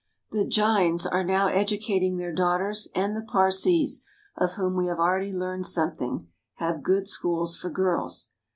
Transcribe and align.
The 0.31 0.47
Jains 0.47 1.05
are 1.05 1.23
now 1.23 1.45
educating 1.47 2.17
their 2.17 2.33
daughters, 2.33 2.87
and 2.95 3.15
the 3.15 3.21
Parsees, 3.21 4.03
of 4.35 4.53
whom 4.53 4.75
we 4.75 4.87
have 4.87 4.97
already 4.97 5.31
learned 5.31 5.67
something, 5.67 6.27
have 6.55 6.81
good 6.81 7.07
schools 7.07 7.55
for 7.55 7.69
girls. 7.69 8.31